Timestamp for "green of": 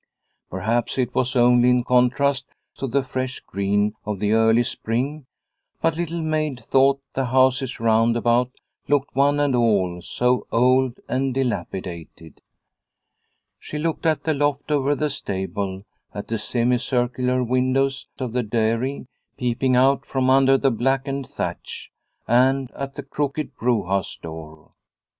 3.41-4.19